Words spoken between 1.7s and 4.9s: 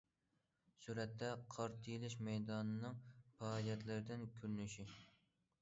تېيىلىش مەيدانىنىڭ پائالىيەتلىرىدىن كۆرۈنۈش.